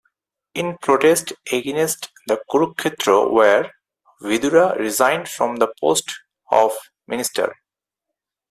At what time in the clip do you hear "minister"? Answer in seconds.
7.05-7.53